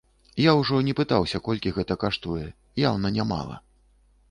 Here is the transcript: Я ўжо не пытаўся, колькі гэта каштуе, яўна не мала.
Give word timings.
Я 0.43 0.53
ўжо 0.59 0.79
не 0.87 0.95
пытаўся, 0.99 1.41
колькі 1.49 1.75
гэта 1.77 1.99
каштуе, 2.05 2.49
яўна 2.89 3.15
не 3.21 3.29
мала. 3.35 3.63